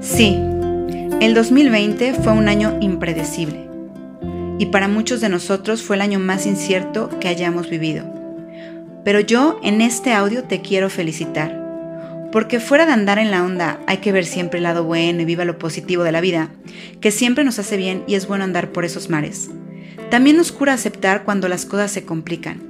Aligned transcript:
Sí, 0.00 0.36
el 1.20 1.34
2020 1.34 2.14
fue 2.14 2.32
un 2.32 2.48
año 2.48 2.76
impredecible 2.80 3.68
y 4.58 4.66
para 4.66 4.88
muchos 4.88 5.20
de 5.20 5.28
nosotros 5.28 5.82
fue 5.82 5.96
el 5.96 6.02
año 6.02 6.18
más 6.18 6.44
incierto 6.44 7.08
que 7.20 7.28
hayamos 7.28 7.70
vivido. 7.70 8.04
Pero 9.04 9.20
yo 9.20 9.60
en 9.62 9.80
este 9.80 10.12
audio 10.12 10.44
te 10.44 10.60
quiero 10.60 10.90
felicitar, 10.90 11.57
porque 12.32 12.60
fuera 12.60 12.86
de 12.86 12.92
andar 12.92 13.18
en 13.18 13.30
la 13.30 13.44
onda 13.44 13.80
hay 13.86 13.98
que 13.98 14.12
ver 14.12 14.26
siempre 14.26 14.58
el 14.58 14.64
lado 14.64 14.84
bueno 14.84 15.22
y 15.22 15.24
viva 15.24 15.44
lo 15.44 15.58
positivo 15.58 16.02
de 16.02 16.12
la 16.12 16.20
vida, 16.20 16.50
que 17.00 17.10
siempre 17.10 17.44
nos 17.44 17.58
hace 17.58 17.76
bien 17.76 18.04
y 18.06 18.14
es 18.14 18.26
bueno 18.26 18.44
andar 18.44 18.72
por 18.72 18.84
esos 18.84 19.08
mares. 19.08 19.50
También 20.10 20.36
nos 20.36 20.52
cura 20.52 20.72
aceptar 20.72 21.24
cuando 21.24 21.48
las 21.48 21.66
cosas 21.66 21.90
se 21.90 22.04
complican, 22.04 22.62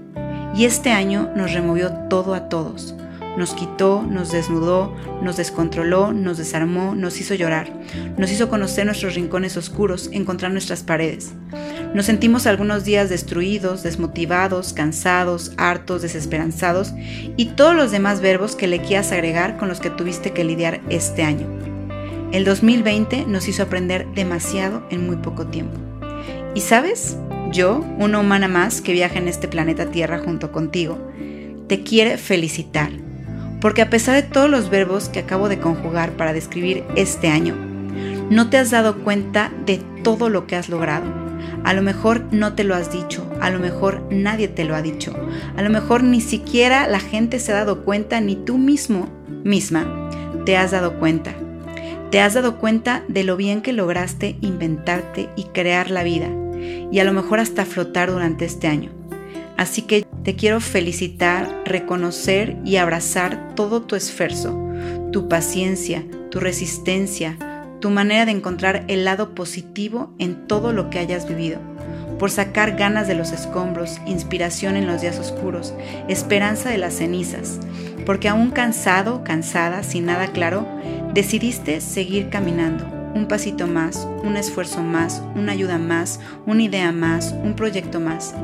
y 0.54 0.64
este 0.64 0.90
año 0.90 1.30
nos 1.36 1.52
removió 1.52 1.90
todo 2.08 2.34
a 2.34 2.48
todos 2.48 2.94
nos 3.38 3.54
quitó, 3.54 4.02
nos 4.02 4.32
desnudó, 4.32 4.92
nos 5.22 5.36
descontroló, 5.36 6.12
nos 6.12 6.38
desarmó, 6.38 6.96
nos 6.96 7.20
hizo 7.20 7.36
llorar, 7.36 7.72
nos 8.18 8.32
hizo 8.32 8.48
conocer 8.48 8.84
nuestros 8.84 9.14
rincones 9.14 9.56
oscuros, 9.56 10.10
encontrar 10.12 10.50
nuestras 10.50 10.82
paredes. 10.82 11.30
Nos 11.94 12.06
sentimos 12.06 12.48
algunos 12.48 12.84
días 12.84 13.08
destruidos, 13.08 13.84
desmotivados, 13.84 14.72
cansados, 14.72 15.52
hartos, 15.56 16.02
desesperanzados 16.02 16.92
y 17.36 17.46
todos 17.54 17.76
los 17.76 17.92
demás 17.92 18.20
verbos 18.20 18.56
que 18.56 18.66
le 18.66 18.80
quieras 18.80 19.12
agregar 19.12 19.56
con 19.56 19.68
los 19.68 19.78
que 19.78 19.90
tuviste 19.90 20.32
que 20.32 20.42
lidiar 20.42 20.80
este 20.90 21.22
año. 21.22 21.46
El 22.32 22.44
2020 22.44 23.24
nos 23.26 23.46
hizo 23.46 23.62
aprender 23.62 24.06
demasiado 24.14 24.82
en 24.90 25.06
muy 25.06 25.16
poco 25.16 25.46
tiempo. 25.46 25.78
Y 26.56 26.60
sabes, 26.60 27.16
yo, 27.52 27.84
una 27.98 28.18
humana 28.18 28.48
más 28.48 28.80
que 28.80 28.92
viaja 28.92 29.18
en 29.18 29.28
este 29.28 29.46
planeta 29.46 29.92
Tierra 29.92 30.18
junto 30.18 30.50
contigo, 30.50 30.98
te 31.68 31.84
quiere 31.84 32.18
felicitar 32.18 32.90
porque 33.60 33.82
a 33.82 33.90
pesar 33.90 34.14
de 34.14 34.22
todos 34.22 34.48
los 34.48 34.70
verbos 34.70 35.08
que 35.08 35.20
acabo 35.20 35.48
de 35.48 35.58
conjugar 35.58 36.12
para 36.12 36.32
describir 36.32 36.84
este 36.96 37.28
año, 37.28 37.54
no 38.30 38.50
te 38.50 38.58
has 38.58 38.70
dado 38.70 38.98
cuenta 38.98 39.52
de 39.64 39.80
todo 40.02 40.28
lo 40.28 40.46
que 40.46 40.56
has 40.56 40.68
logrado. 40.68 41.06
A 41.64 41.74
lo 41.74 41.82
mejor 41.82 42.24
no 42.30 42.54
te 42.54 42.64
lo 42.64 42.74
has 42.74 42.92
dicho, 42.92 43.28
a 43.40 43.50
lo 43.50 43.58
mejor 43.58 44.02
nadie 44.10 44.48
te 44.48 44.64
lo 44.64 44.74
ha 44.74 44.82
dicho, 44.82 45.14
a 45.56 45.62
lo 45.62 45.70
mejor 45.70 46.02
ni 46.02 46.20
siquiera 46.20 46.86
la 46.86 47.00
gente 47.00 47.40
se 47.40 47.52
ha 47.52 47.56
dado 47.56 47.84
cuenta, 47.84 48.20
ni 48.20 48.36
tú 48.36 48.58
mismo, 48.58 49.08
misma, 49.44 50.10
te 50.44 50.56
has 50.56 50.70
dado 50.70 50.98
cuenta. 50.98 51.34
Te 52.10 52.20
has 52.20 52.34
dado 52.34 52.56
cuenta 52.56 53.02
de 53.08 53.24
lo 53.24 53.36
bien 53.36 53.60
que 53.60 53.72
lograste 53.72 54.36
inventarte 54.40 55.28
y 55.36 55.44
crear 55.44 55.90
la 55.90 56.04
vida, 56.04 56.28
y 56.90 57.00
a 57.00 57.04
lo 57.04 57.12
mejor 57.12 57.38
hasta 57.38 57.66
flotar 57.66 58.10
durante 58.10 58.44
este 58.44 58.66
año. 58.66 58.97
Así 59.58 59.82
que 59.82 60.06
te 60.22 60.36
quiero 60.36 60.60
felicitar, 60.60 61.64
reconocer 61.66 62.56
y 62.64 62.76
abrazar 62.76 63.56
todo 63.56 63.82
tu 63.82 63.96
esfuerzo, 63.96 64.56
tu 65.10 65.28
paciencia, 65.28 66.04
tu 66.30 66.38
resistencia, 66.38 67.36
tu 67.80 67.90
manera 67.90 68.24
de 68.24 68.30
encontrar 68.30 68.84
el 68.86 69.04
lado 69.04 69.34
positivo 69.34 70.14
en 70.20 70.46
todo 70.46 70.72
lo 70.72 70.90
que 70.90 71.00
hayas 71.00 71.28
vivido, 71.28 71.58
por 72.20 72.30
sacar 72.30 72.76
ganas 72.76 73.08
de 73.08 73.16
los 73.16 73.32
escombros, 73.32 74.00
inspiración 74.06 74.76
en 74.76 74.86
los 74.86 75.00
días 75.00 75.18
oscuros, 75.18 75.74
esperanza 76.06 76.70
de 76.70 76.78
las 76.78 76.94
cenizas, 76.94 77.58
porque 78.06 78.28
aún 78.28 78.52
cansado, 78.52 79.24
cansada, 79.24 79.82
sin 79.82 80.06
nada 80.06 80.28
claro, 80.28 80.68
decidiste 81.14 81.80
seguir 81.80 82.28
caminando. 82.30 82.86
Un 83.14 83.26
pasito 83.26 83.66
más, 83.66 84.06
un 84.22 84.36
esfuerzo 84.36 84.82
más, 84.82 85.22
una 85.34 85.52
ayuda 85.52 85.78
más, 85.78 86.20
una 86.46 86.62
idea 86.62 86.92
más, 86.92 87.34
un 87.42 87.56
proyecto 87.56 87.98
más. 87.98 88.34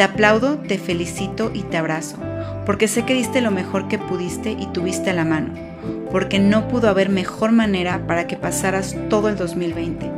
Te 0.00 0.04
aplaudo, 0.04 0.56
te 0.56 0.78
felicito 0.78 1.50
y 1.52 1.60
te 1.64 1.76
abrazo, 1.76 2.16
porque 2.64 2.88
sé 2.88 3.04
que 3.04 3.12
diste 3.12 3.42
lo 3.42 3.50
mejor 3.50 3.86
que 3.86 3.98
pudiste 3.98 4.52
y 4.52 4.64
tuviste 4.68 5.12
la 5.12 5.26
mano, 5.26 5.50
porque 6.10 6.38
no 6.38 6.68
pudo 6.68 6.88
haber 6.88 7.10
mejor 7.10 7.52
manera 7.52 8.06
para 8.06 8.26
que 8.26 8.38
pasaras 8.38 8.96
todo 9.10 9.28
el 9.28 9.36
2020. 9.36 10.10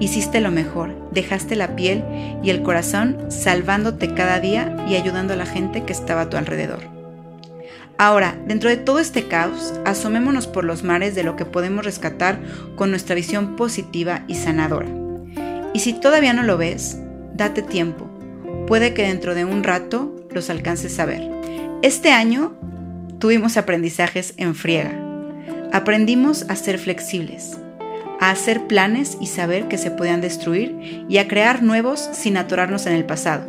Hiciste 0.00 0.40
lo 0.40 0.50
mejor, 0.50 0.92
dejaste 1.12 1.54
la 1.54 1.76
piel 1.76 2.02
y 2.42 2.50
el 2.50 2.64
corazón 2.64 3.16
salvándote 3.28 4.12
cada 4.12 4.40
día 4.40 4.76
y 4.88 4.96
ayudando 4.96 5.34
a 5.34 5.36
la 5.36 5.46
gente 5.46 5.84
que 5.84 5.92
estaba 5.92 6.22
a 6.22 6.30
tu 6.30 6.36
alrededor. 6.36 6.80
Ahora, 7.96 8.36
dentro 8.48 8.70
de 8.70 8.76
todo 8.76 8.98
este 8.98 9.28
caos, 9.28 9.72
asomémonos 9.84 10.48
por 10.48 10.64
los 10.64 10.82
mares 10.82 11.14
de 11.14 11.22
lo 11.22 11.36
que 11.36 11.44
podemos 11.44 11.84
rescatar 11.84 12.40
con 12.74 12.90
nuestra 12.90 13.14
visión 13.14 13.54
positiva 13.54 14.24
y 14.26 14.34
sanadora. 14.34 14.88
Y 15.74 15.78
si 15.78 15.92
todavía 15.92 16.32
no 16.32 16.42
lo 16.42 16.58
ves, 16.58 16.98
date 17.34 17.62
tiempo. 17.62 18.07
Puede 18.68 18.92
que 18.92 19.02
dentro 19.02 19.34
de 19.34 19.46
un 19.46 19.64
rato 19.64 20.14
los 20.30 20.50
alcances 20.50 20.98
a 21.00 21.06
ver. 21.06 21.26
Este 21.80 22.10
año 22.10 22.54
tuvimos 23.18 23.56
aprendizajes 23.56 24.34
en 24.36 24.54
friega. 24.54 24.92
Aprendimos 25.72 26.44
a 26.50 26.54
ser 26.54 26.78
flexibles, 26.78 27.56
a 28.20 28.30
hacer 28.30 28.66
planes 28.66 29.16
y 29.22 29.26
saber 29.26 29.68
que 29.68 29.78
se 29.78 29.90
podían 29.90 30.20
destruir 30.20 31.06
y 31.08 31.16
a 31.16 31.28
crear 31.28 31.62
nuevos 31.62 32.10
sin 32.12 32.36
atorarnos 32.36 32.84
en 32.84 32.92
el 32.92 33.06
pasado, 33.06 33.46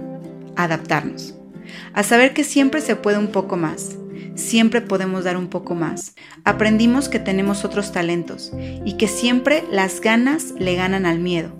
a 0.56 0.63
adaptarnos, 0.63 1.36
a 1.94 2.03
saber 2.03 2.34
que 2.34 2.46
siempre 2.46 2.80
se 2.80 2.96
puede 2.96 3.18
un 3.18 3.28
poco 3.28 3.57
más 3.57 3.97
siempre 4.36 4.80
podemos 4.80 5.25
dar 5.25 5.36
un 5.36 5.50
poco 5.50 5.75
más. 5.75 6.16
Aprendimos 6.46 7.09
que 7.09 7.19
tenemos 7.19 7.66
otros 7.66 7.91
talentos 7.91 8.53
y 8.86 8.94
que 8.94 9.09
siempre 9.09 9.66
las 9.69 10.00
ganas 10.00 10.53
le 10.57 10.75
ganan 10.75 11.06
al 11.06 11.19
miedo, 11.19 11.51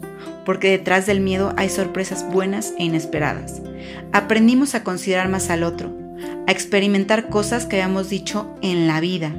porque 0.49 0.71
detrás 0.71 1.05
del 1.05 1.19
miedo 1.19 1.53
hay 1.57 1.69
sorpresas 1.69 2.25
buenas 2.27 2.73
e 2.79 2.83
inesperadas. 2.85 3.61
Aprendimos 4.13 4.73
a 4.73 4.83
considerar 4.83 5.29
más 5.29 5.51
al 5.51 5.61
otro, 5.61 5.95
a 6.47 6.51
experimentar 6.51 7.29
cosas 7.29 7.67
que 7.67 7.75
habíamos 7.75 8.09
dicho 8.09 8.51
en 8.63 8.88
la 8.88 8.99
vida, 8.99 9.31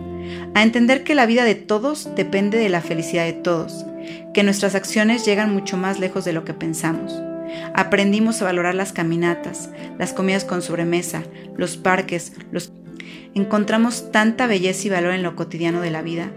a 0.54 0.62
entender 0.62 1.02
que 1.02 1.16
la 1.16 1.26
vida 1.26 1.42
de 1.42 1.56
todos 1.56 2.14
depende 2.14 2.58
de 2.58 2.68
la 2.68 2.80
felicidad 2.80 3.24
de 3.24 3.32
todos, 3.32 3.84
que 4.32 4.44
nuestras 4.44 4.76
acciones 4.76 5.26
llegan 5.26 5.52
mucho 5.52 5.76
más 5.76 5.98
lejos 5.98 6.24
de 6.24 6.32
lo 6.32 6.44
que 6.44 6.54
pensamos. 6.54 7.12
Aprendimos 7.74 8.40
a 8.40 8.44
valorar 8.44 8.76
las 8.76 8.92
caminatas, 8.92 9.70
las 9.98 10.12
comidas 10.12 10.44
con 10.44 10.62
sobremesa, 10.62 11.24
los 11.56 11.76
parques, 11.76 12.34
los 12.52 12.72
encontramos 13.34 14.12
tanta 14.12 14.46
belleza 14.46 14.86
y 14.86 14.90
valor 14.90 15.14
en 15.14 15.24
lo 15.24 15.34
cotidiano 15.34 15.80
de 15.80 15.90
la 15.90 16.02
vida. 16.02 16.30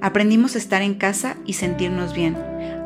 Aprendimos 0.00 0.54
a 0.54 0.58
estar 0.58 0.82
en 0.82 0.94
casa 0.94 1.36
y 1.46 1.54
sentirnos 1.54 2.14
bien, 2.14 2.36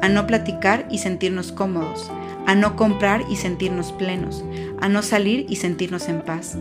a 0.03 0.09
no 0.09 0.27
platicar 0.27 0.87
y 0.91 0.99
sentirnos 0.99 1.53
cómodos, 1.53 2.11
a 2.47 2.55
no 2.55 2.77
comprar 2.77 3.23
y 3.29 3.37
sentirnos 3.37 3.93
plenos, 3.93 4.45
a 4.81 4.89
no 4.89 5.03
salir 5.03 5.47
y 5.49 5.57
sentirnos 5.57 6.09
en 6.09 6.23
paz, 6.23 6.57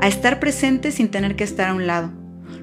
a 0.00 0.08
estar 0.08 0.40
presentes 0.40 0.94
sin 0.94 1.08
tener 1.08 1.36
que 1.36 1.44
estar 1.44 1.70
a 1.70 1.74
un 1.74 1.86
lado. 1.86 2.10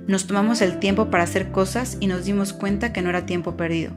Nos 0.07 0.27
tomamos 0.27 0.61
el 0.61 0.79
tiempo 0.79 1.09
para 1.09 1.23
hacer 1.23 1.51
cosas 1.51 1.97
y 1.99 2.07
nos 2.07 2.25
dimos 2.25 2.53
cuenta 2.53 2.93
que 2.93 3.01
no 3.01 3.09
era 3.09 3.25
tiempo 3.25 3.57
perdido. 3.57 3.91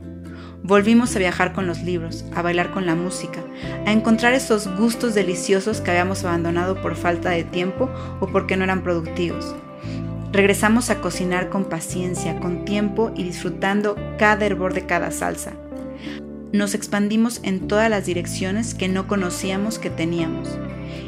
Volvimos 0.62 1.14
a 1.14 1.18
viajar 1.18 1.52
con 1.52 1.66
los 1.66 1.82
libros, 1.82 2.24
a 2.34 2.40
bailar 2.40 2.70
con 2.70 2.86
la 2.86 2.94
música, 2.94 3.44
a 3.86 3.92
encontrar 3.92 4.32
esos 4.32 4.66
gustos 4.78 5.14
deliciosos 5.14 5.82
que 5.82 5.90
habíamos 5.90 6.24
abandonado 6.24 6.80
por 6.80 6.96
falta 6.96 7.30
de 7.30 7.44
tiempo 7.44 7.90
o 8.20 8.28
porque 8.28 8.56
no 8.56 8.64
eran 8.64 8.82
productivos. 8.82 9.54
Regresamos 10.34 10.90
a 10.90 11.00
cocinar 11.00 11.48
con 11.48 11.66
paciencia, 11.66 12.40
con 12.40 12.64
tiempo 12.64 13.12
y 13.14 13.22
disfrutando 13.22 13.94
cada 14.18 14.44
hervor 14.44 14.74
de 14.74 14.84
cada 14.84 15.12
salsa. 15.12 15.52
Nos 16.50 16.74
expandimos 16.74 17.38
en 17.44 17.68
todas 17.68 17.88
las 17.88 18.04
direcciones 18.04 18.74
que 18.74 18.88
no 18.88 19.06
conocíamos 19.06 19.78
que 19.78 19.90
teníamos 19.90 20.58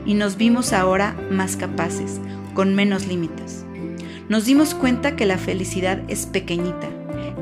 y 0.04 0.15
nos 0.15 0.36
vimos 0.36 0.72
ahora 0.72 1.16
más 1.28 1.56
capaces, 1.56 2.20
con 2.54 2.76
menos 2.76 3.09
límites. 3.09 3.65
Nos 4.28 4.44
dimos 4.44 4.76
cuenta 4.76 5.16
que 5.16 5.26
la 5.26 5.38
felicidad 5.38 6.03
es 6.06 6.26
pequeñita, 6.26 6.88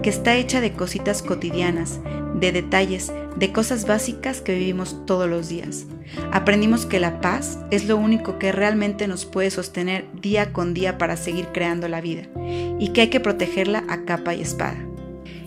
que 0.03 0.09
está 0.09 0.37
hecha 0.37 0.63
de 0.63 0.73
cositas 0.73 1.21
cotidianas, 1.21 2.01
de 2.35 2.53
detalles, 2.53 3.13
de 3.37 3.53
cosas 3.53 3.87
básicas 3.87 4.41
que 4.41 4.55
vivimos 4.55 5.05
todos 5.07 5.29
los 5.29 5.49
días. 5.49 5.87
Aprendimos 6.33 6.87
que 6.87 7.01
la 7.01 7.21
paz 7.21 7.59
es 7.71 7.87
lo 7.87 7.97
único 7.97 8.39
que 8.39 8.53
realmente 8.53 9.09
nos 9.09 9.25
puede 9.25 9.51
sostener 9.51 10.05
día 10.21 10.53
con 10.53 10.75
día 10.75 10.99
para 10.99 11.17
seguir 11.17 11.49
creando 11.53 11.89
la 11.89 12.01
vida 12.01 12.25
y 12.79 12.89
que 12.89 13.03
hay 13.03 13.09
que 13.09 13.21
protegerla 13.21 13.85
a 13.89 14.05
capa 14.05 14.35
y 14.35 14.43
espada. 14.43 14.77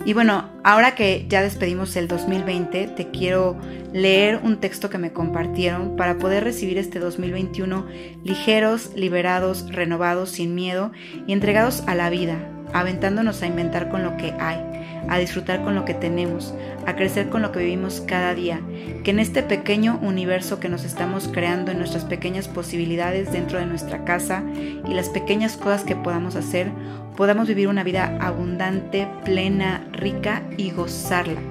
Y 0.07 0.13
bueno, 0.13 0.49
ahora 0.63 0.95
que 0.95 1.25
ya 1.27 1.41
despedimos 1.41 1.97
el 1.97 2.07
2020, 2.07 2.87
te 2.87 3.11
quiero 3.11 3.57
leer 3.91 4.39
un 4.41 4.61
texto 4.61 4.89
que 4.89 4.97
me 4.97 5.11
compartieron 5.11 5.97
para 5.97 6.17
poder 6.17 6.45
recibir 6.45 6.77
este 6.77 6.99
2021 6.99 7.85
ligeros, 8.23 8.91
liberados, 8.95 9.69
renovados, 9.69 10.31
sin 10.31 10.55
miedo 10.55 10.93
y 11.27 11.33
entregados 11.33 11.83
a 11.87 11.95
la 11.95 12.09
vida, 12.09 12.37
aventándonos 12.71 13.41
a 13.41 13.47
inventar 13.47 13.89
con 13.89 14.03
lo 14.03 14.15
que 14.15 14.33
hay, 14.39 14.63
a 15.09 15.17
disfrutar 15.17 15.63
con 15.63 15.75
lo 15.75 15.85
que 15.85 15.93
tenemos, 15.93 16.53
a 16.85 16.95
crecer 16.95 17.29
con 17.29 17.41
lo 17.41 17.51
que 17.51 17.59
vivimos 17.59 18.01
cada 18.01 18.33
día, 18.33 18.61
que 19.03 19.11
en 19.11 19.19
este 19.19 19.43
pequeño 19.43 19.99
universo 20.01 20.59
que 20.59 20.69
nos 20.69 20.83
estamos 20.83 21.27
creando 21.27 21.71
en 21.71 21.79
nuestras 21.79 22.05
pequeñas 22.05 22.47
posibilidades 22.47 23.31
dentro 23.31 23.59
de 23.59 23.65
nuestra 23.65 24.03
casa 24.03 24.43
y 24.55 24.93
las 24.93 25.09
pequeñas 25.09 25.57
cosas 25.57 25.83
que 25.83 25.95
podamos 25.95 26.35
hacer, 26.35 26.71
podamos 27.15 27.47
vivir 27.47 27.67
una 27.67 27.83
vida 27.83 28.17
abundante, 28.21 29.07
plena, 29.25 29.85
rica 29.91 30.43
y 30.57 30.71
gozarla. 30.71 31.41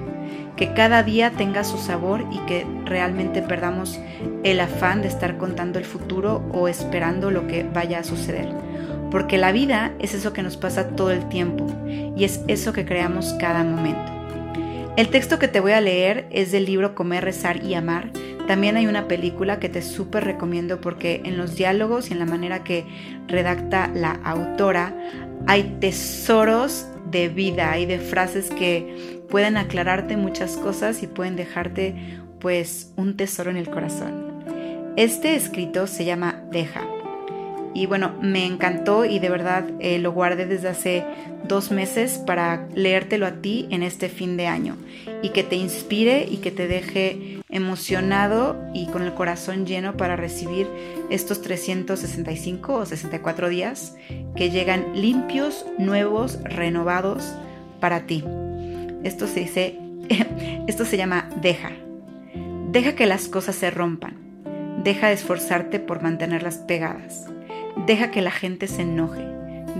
que 0.55 0.73
cada 0.73 1.03
día 1.03 1.29
tenga 1.37 1.63
su 1.63 1.77
sabor 1.77 2.25
y 2.31 2.39
que 2.47 2.65
realmente 2.83 3.43
perdamos 3.43 3.99
el 4.43 4.59
afán 4.59 5.03
de 5.03 5.07
estar 5.07 5.37
contando 5.37 5.77
el 5.77 5.85
futuro 5.85 6.43
o 6.51 6.67
esperando 6.67 7.29
lo 7.29 7.45
que 7.45 7.63
vaya 7.63 7.99
a 7.99 8.03
suceder. 8.03 8.66
Porque 9.11 9.37
la 9.37 9.51
vida 9.51 9.93
es 9.99 10.13
eso 10.13 10.33
que 10.33 10.43
nos 10.43 10.57
pasa 10.57 10.89
todo 10.89 11.11
el 11.11 11.27
tiempo 11.29 11.65
y 11.87 12.23
es 12.23 12.41
eso 12.47 12.73
que 12.73 12.85
creamos 12.85 13.33
cada 13.39 13.63
momento. 13.63 14.11
El 14.97 15.09
texto 15.09 15.37
que 15.39 15.47
te 15.47 15.59
voy 15.59 15.73
a 15.73 15.81
leer 15.81 16.27
es 16.31 16.51
del 16.51 16.65
libro 16.65 16.95
Comer, 16.95 17.23
Rezar 17.23 17.63
y 17.63 17.75
Amar. 17.75 18.09
También 18.47 18.77
hay 18.77 18.87
una 18.87 19.07
película 19.07 19.59
que 19.59 19.69
te 19.69 19.81
súper 19.81 20.23
recomiendo 20.23 20.81
porque 20.81 21.21
en 21.23 21.37
los 21.37 21.55
diálogos 21.55 22.09
y 22.09 22.13
en 22.13 22.19
la 22.19 22.25
manera 22.25 22.63
que 22.63 22.85
redacta 23.27 23.91
la 23.93 24.19
autora 24.23 24.95
hay 25.45 25.77
tesoros 25.79 26.87
de 27.11 27.29
vida 27.29 27.77
y 27.77 27.85
de 27.85 27.99
frases 27.99 28.49
que 28.49 29.21
pueden 29.29 29.57
aclararte 29.57 30.17
muchas 30.17 30.57
cosas 30.57 31.03
y 31.03 31.07
pueden 31.07 31.35
dejarte 31.35 32.19
pues 32.39 32.91
un 32.95 33.15
tesoro 33.17 33.51
en 33.51 33.57
el 33.57 33.69
corazón. 33.69 34.43
Este 34.95 35.35
escrito 35.35 35.85
se 35.85 36.05
llama 36.05 36.41
Deja. 36.51 36.96
Y 37.77 37.85
bueno, 37.85 38.11
me 38.23 38.43
encantó 38.43 39.05
y 39.05 39.19
de 39.19 39.29
verdad 39.29 39.63
eh, 39.79 39.99
lo 39.99 40.11
guardé 40.11 40.47
desde 40.47 40.67
hace 40.67 41.03
dos 41.47 41.69
meses 41.69 42.17
para 42.17 42.67
leértelo 42.73 43.27
a 43.27 43.33
ti 43.33 43.67
en 43.69 43.83
este 43.83 44.09
fin 44.09 44.35
de 44.35 44.47
año 44.47 44.77
y 45.21 45.29
que 45.29 45.43
te 45.43 45.57
inspire 45.57 46.25
y 46.27 46.37
que 46.37 46.49
te 46.49 46.67
deje 46.67 47.39
emocionado 47.49 48.59
y 48.73 48.87
con 48.87 49.03
el 49.03 49.13
corazón 49.13 49.67
lleno 49.67 49.95
para 49.95 50.15
recibir 50.15 50.67
estos 51.11 51.43
365 51.43 52.73
o 52.73 52.83
64 52.87 53.47
días 53.47 53.95
que 54.35 54.49
llegan 54.49 54.99
limpios, 54.99 55.63
nuevos, 55.77 56.39
renovados 56.45 57.31
para 57.79 58.07
ti. 58.07 58.23
Esto 59.03 59.27
se 59.27 59.41
dice, 59.41 59.77
esto 60.67 60.83
se 60.83 60.97
llama 60.97 61.29
deja. 61.43 61.73
Deja 62.71 62.95
que 62.95 63.05
las 63.05 63.27
cosas 63.27 63.55
se 63.55 63.69
rompan. 63.69 64.15
Deja 64.83 65.09
de 65.09 65.13
esforzarte 65.13 65.79
por 65.79 66.01
mantenerlas 66.01 66.57
pegadas. 66.57 67.27
Deja 67.85 68.11
que 68.11 68.21
la 68.21 68.31
gente 68.31 68.67
se 68.67 68.81
enoje. 68.81 69.25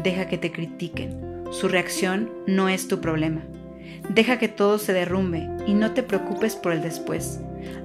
Deja 0.03 0.27
que 0.27 0.37
te 0.37 0.51
critiquen. 0.51 1.43
Su 1.51 1.67
reacción 1.67 2.29
no 2.45 2.69
es 2.69 2.87
tu 2.87 3.01
problema. 3.01 3.41
Deja 4.09 4.37
que 4.37 4.47
todo 4.47 4.77
se 4.77 4.93
derrumbe 4.93 5.49
y 5.65 5.73
no 5.73 5.93
te 5.93 6.03
preocupes 6.03 6.55
por 6.55 6.71
el 6.71 6.81
después. 6.81 7.41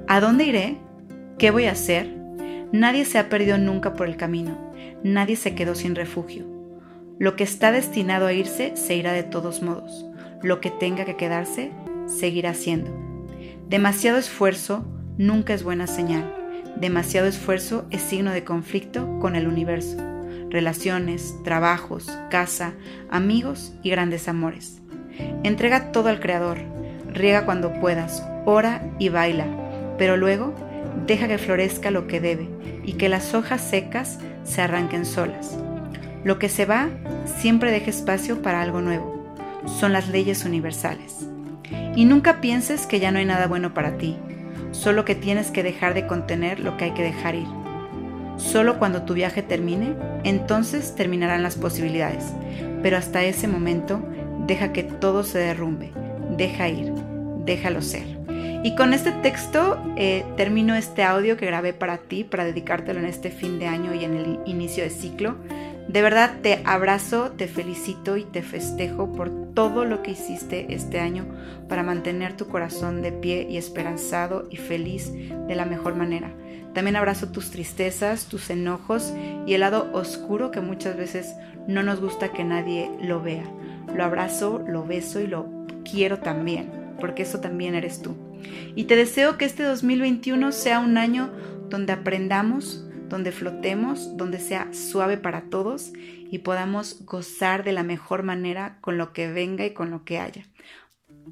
¿A 0.07 0.21
dónde 0.21 0.45
iré? 0.45 0.77
¿Qué 1.39 1.51
voy 1.51 1.65
a 1.65 1.73
hacer? 1.73 2.09
Nadie 2.73 3.05
se 3.05 3.19
ha 3.19 3.29
perdido 3.29 3.59
nunca 3.59 3.95
por 3.95 4.09
el 4.09 4.17
camino. 4.17 4.73
Nadie 5.03 5.37
se 5.37 5.55
quedó 5.55 5.75
sin 5.75 5.95
refugio. 5.95 6.45
Lo 7.19 7.37
que 7.37 7.45
está 7.45 7.73
destinado 7.73 8.27
a 8.27 8.33
irse 8.33 8.77
se 8.77 8.95
irá 8.95 9.13
de 9.13 9.23
todos 9.23 9.63
modos. 9.63 10.07
Lo 10.43 10.61
que 10.61 10.71
tenga 10.71 11.05
que 11.05 11.17
quedarse, 11.17 11.71
seguirá 12.07 12.55
siendo. 12.55 12.91
Demasiado 13.69 14.19
esfuerzo 14.19 14.85
nunca 15.19 15.55
es 15.55 15.63
buena 15.63 15.87
señal. 15.87 16.42
Demasiado 16.77 17.29
esfuerzo 17.29 17.87
es 17.91 18.03
signo 18.03 18.33
de 18.33 18.45
conflicto 18.45 19.19
con 19.21 19.37
el 19.37 19.47
universo. 19.47 19.97
Relaciones, 20.51 21.35
trabajos, 21.45 22.11
casa, 22.31 22.75
amigos 23.11 23.73
y 23.83 23.91
grandes 23.91 24.29
amores. 24.29 24.81
Entrega 25.45 25.93
todo 25.93 26.09
al 26.09 26.21
Creador. 26.21 26.59
Riega 27.13 27.45
cuando 27.45 27.73
puedas, 27.75 28.27
ora 28.47 28.91
y 28.99 29.11
baila, 29.11 29.47
pero 29.99 30.17
luego 30.17 30.55
deja 31.07 31.29
que 31.29 31.39
florezca 31.39 31.91
lo 31.91 32.07
que 32.07 32.21
debe 32.21 32.49
y 32.85 32.95
que 32.95 33.09
las 33.09 33.35
hojas 33.35 33.61
secas 33.61 34.19
se 34.45 34.63
arranquen 34.63 35.05
solas. 35.05 35.59
Lo 36.25 36.39
que 36.39 36.49
se 36.49 36.65
va 36.65 36.89
siempre 37.25 37.71
deja 37.71 37.91
espacio 37.91 38.43
para 38.43 38.63
algo 38.63 38.81
nuevo. 38.81 39.37
Son 39.67 39.93
las 39.93 40.09
leyes 40.09 40.45
universales. 40.45 41.27
Y 41.95 42.05
nunca 42.05 42.41
pienses 42.41 42.87
que 42.87 43.01
ya 43.01 43.11
no 43.11 43.19
hay 43.19 43.25
nada 43.25 43.47
bueno 43.47 43.75
para 43.75 43.99
ti, 43.99 44.17
solo 44.73 45.05
que 45.05 45.15
tienes 45.15 45.51
que 45.51 45.63
dejar 45.63 45.95
de 45.95 46.07
contener 46.07 46.59
lo 46.61 46.77
que 46.77 46.87
hay 46.87 46.91
que 46.91 47.03
dejar 47.03 47.37
ir. 47.37 47.47
Solo 48.37 48.79
cuando 48.79 49.03
tu 49.03 49.15
viaje 49.15 49.43
termine, 49.43 49.95
entonces 50.25 50.95
terminarán 50.95 51.43
las 51.43 51.57
posibilidades, 51.57 52.33
pero 52.83 52.97
hasta 52.97 53.23
ese 53.23 53.47
momento 53.47 54.03
deja 54.47 54.73
que 54.73 54.83
todo 54.83 55.23
se 55.23 55.39
derrumbe, 55.39 55.93
deja 56.37 56.69
ir, 56.69 56.93
déjalo 57.45 57.83
ser. 57.83 58.23
Y 58.65 58.75
con 58.77 58.95
este 58.95 59.11
texto 59.11 59.77
eh, 59.97 60.25
termino 60.37 60.75
este 60.75 61.03
audio 61.03 61.37
que 61.37 61.47
grabé 61.47 61.73
para 61.73 61.99
ti, 61.99 62.23
para 62.23 62.45
dedicártelo 62.45 63.01
en 63.01 63.07
este 63.07 63.31
fin 63.31 63.59
de 63.59 63.67
año 63.67 63.93
y 63.93 64.05
en 64.05 64.17
el 64.17 64.39
inicio 64.47 64.85
de 64.85 64.91
ciclo. 64.91 65.37
De 65.89 66.01
verdad 66.01 66.39
te 66.43 66.63
abrazo, 66.65 67.33
te 67.37 67.49
felicito 67.49 68.17
y 68.17 68.25
te 68.25 68.43
festejo 68.43 69.13
por 69.13 69.31
todo 69.55 69.85
lo 69.85 70.03
que 70.03 70.13
hiciste 70.13 70.73
este 70.75 71.01
año 71.01 71.27
para 71.69 71.83
mantener 71.83 72.37
tu 72.37 72.49
corazón 72.49 73.03
de 73.03 73.13
pie 73.13 73.47
y 73.51 73.57
esperanzado 73.57 74.47
y 74.51 74.57
feliz 74.57 75.13
de 75.13 75.55
la 75.55 75.67
mejor 75.67 75.95
manera. 75.95 76.33
También 76.73 76.97
abrazo 76.97 77.29
tus 77.29 77.51
tristezas, 77.51 78.27
tus 78.27 78.49
enojos 78.49 79.13
y 79.47 79.55
el 79.55 79.61
lado 79.61 79.91
oscuro 79.93 80.51
que 80.51 80.61
muchas 80.61 80.97
veces 80.97 81.35
no 81.69 81.83
nos 81.83 82.01
gusta 82.01 82.33
que 82.33 82.45
nadie 82.45 82.91
lo 83.03 83.23
vea. 83.23 83.45
Lo 83.95 84.05
abrazo, 84.05 84.65
lo 84.67 84.85
beso 84.85 85.21
y 85.21 85.27
lo 85.27 85.47
quiero 85.85 86.19
también, 86.19 86.71
porque 86.99 87.23
eso 87.23 87.41
también 87.41 87.75
eres 87.75 88.01
tú. 88.01 88.17
Y 88.75 88.85
te 88.85 88.97
deseo 88.97 89.37
que 89.37 89.45
este 89.45 89.65
2021 89.65 90.53
sea 90.53 90.79
un 90.79 90.97
año 90.97 91.31
donde 91.69 91.93
aprendamos 91.93 92.87
donde 93.13 93.31
flotemos, 93.31 94.17
donde 94.17 94.41
sea 94.41 94.73
suave 94.73 95.19
para 95.19 95.43
todos 95.43 95.93
y 95.95 96.39
podamos 96.39 97.05
gozar 97.05 97.63
de 97.63 97.73
la 97.73 97.83
mejor 97.83 98.23
manera 98.23 98.79
con 98.81 98.99
lo 98.99 99.13
que 99.13 99.31
venga 99.31 99.65
y 99.67 99.75
con 99.75 99.91
lo 99.91 100.05
que 100.05 100.19
haya. 100.19 100.47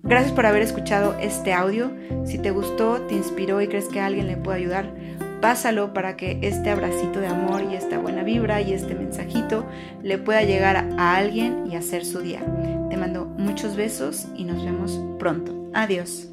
Gracias 0.02 0.32
por 0.32 0.46
haber 0.46 0.62
escuchado 0.62 1.16
este 1.18 1.52
audio. 1.52 1.90
Si 2.26 2.38
te 2.38 2.50
gustó, 2.50 3.00
te 3.02 3.14
inspiró 3.14 3.60
y 3.60 3.66
crees 3.66 3.88
que 3.88 3.98
a 3.98 4.06
alguien 4.06 4.26
le 4.26 4.36
puede 4.36 4.58
ayudar, 4.58 4.94
pásalo 5.40 5.94
para 5.94 6.16
que 6.16 6.38
este 6.42 6.68
abracito 6.68 7.18
de 7.18 7.28
amor 7.28 7.64
y 7.64 7.74
esta 7.74 7.98
buena 7.98 8.22
vibra 8.22 8.60
y 8.60 8.74
este 8.74 8.94
mensajito 8.94 9.66
le 10.02 10.18
pueda 10.18 10.42
llegar 10.42 10.76
a 10.76 11.16
alguien 11.16 11.66
y 11.66 11.76
hacer 11.76 12.04
su 12.04 12.20
día. 12.20 12.40
Te 12.90 12.96
mando 12.98 13.24
muchos 13.24 13.74
besos 13.74 14.28
y 14.36 14.44
nos 14.44 14.62
vemos 14.62 15.00
pronto. 15.18 15.70
Adiós. 15.72 16.30